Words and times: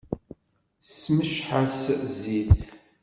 Ssemceḥ-as 0.83 1.83
zzit. 2.01 2.55